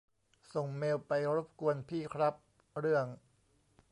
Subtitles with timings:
[0.53, 2.35] ส่งเมลไปรบกวนพี่ครับ
[2.79, 3.05] เรื่อง